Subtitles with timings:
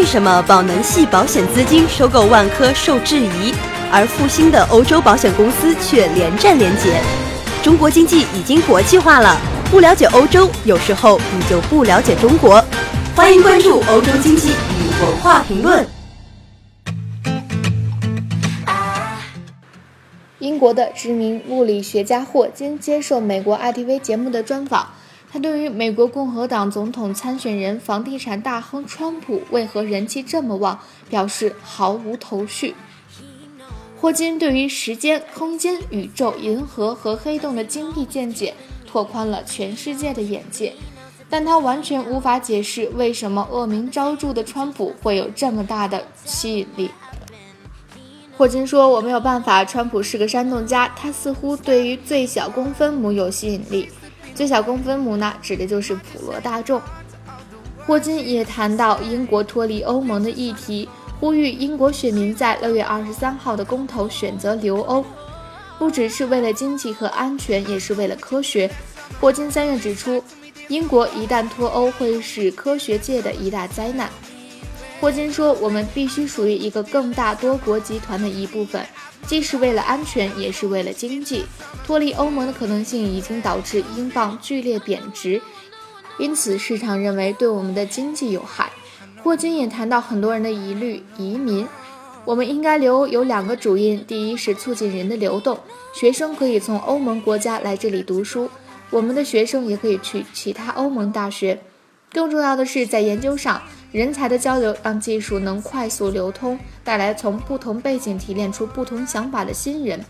[0.00, 3.52] 为什么宝能系保险资金收购万科受质疑，
[3.92, 7.02] 而复兴的欧洲保险公司却连战连捷？
[7.62, 9.38] 中国经济已经国际化了，
[9.70, 12.64] 不了解欧洲，有时候你就不了解中国。
[13.14, 15.86] 欢迎关注欧洲经济与文化评论。
[20.38, 24.94] 英国的知名物理学家霍金接受美国 ITV 节目的专访。
[25.32, 32.74] 他对于美国共和党总统参选人、房地产大亨川普为何人气这么旺表示毫无头绪。
[34.00, 38.54] 霍金对于时间、空间、宇宙、银河和黑洞的精辟见解，
[38.86, 40.72] 拓宽了全世界的眼界，
[41.28, 46.90] 但他完全无法解释为什么恶名昭著的川普会有这么大的吸引力。
[48.36, 53.90] 霍金说：“我没有办法，川普是个煽动家，他似乎对于最小公分母有吸引力。”
[54.40, 56.80] 最小公分母呢，指的就是普罗大众。
[57.84, 60.88] 霍金也谈到英国脱离欧盟的议题，
[61.20, 65.04] 呼吁英国选民在六月二十三号的公投选择留欧，
[65.78, 68.70] 不只是为了经济和安全，也是为了科学。
[69.20, 70.24] 霍金三月指出，
[70.68, 74.08] 英国一旦脱欧，会是科学界的一大灾难。
[75.00, 78.84] 霍金说：“我们必须属于一个更大多国集团的一部分。”
[79.26, 81.44] 既是为了安全，也是为了经济。
[81.86, 85.40] 脱离欧盟的可能性已经导致英镑剧烈贬值，
[86.18, 88.70] 因此市场认为对我们的经济有害。
[89.22, 91.66] 霍金也谈到很多人的疑虑：移民。
[92.26, 95.58] 我们应该留有两个主因：第一是促进人的流动，
[95.94, 98.50] 学生可以从欧盟国家来这里读书，
[98.90, 101.58] 我们的学生也可以去其他欧盟大学。
[102.12, 103.62] 更重要的是，在研究上。
[103.92, 110.04] 人才的交流让技术能快速流通，带来从不同背景提炼出不同想法的新人。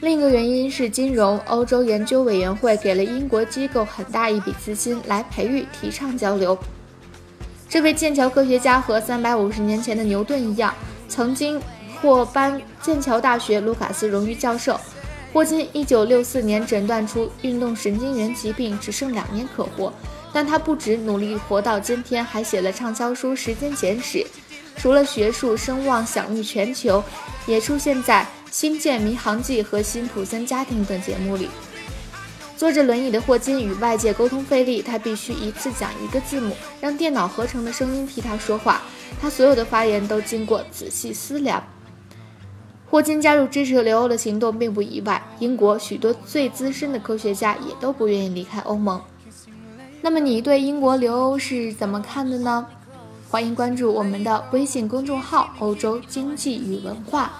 [0.00, 1.38] 另一个原因是金融。
[1.46, 6.58] 欧洲研究委员会给了英国机构很大一笔资金来培育、提倡交流。
[7.68, 10.74] 这位剑桥科学家和三百五十年前的牛顿一样，
[11.08, 11.60] 曾经
[12.00, 14.78] 获颁剑桥大学卢卡斯荣誉教授。
[15.32, 19.92] 霍金一九六四年诊断出运动神经元疾病，只剩两年可活。
[20.32, 24.18] 但他不止努力活到今天，还写了畅销书《时间简史》，
[24.76, 27.02] 除了学术声望享誉全球，
[27.46, 31.48] 也出现在《星舰迷航记》和《辛普森家庭》等节目里。
[32.56, 38.82] 坐着轮椅的霍金与外界沟通费力，他必须一次讲一个字母，让电脑合成的声音替他说话。
[39.20, 41.64] 他所有的发言都经过仔细思量。
[42.88, 49.00] 霍金加入支持留欧的行动并不意外，英国许多最资深的科学家也都不愿意离开欧盟。
[50.02, 52.66] 那么你对英国留欧是怎么看的呢？
[53.30, 57.30] 欢迎关注我们的微信公众号“欧洲经济与文化”。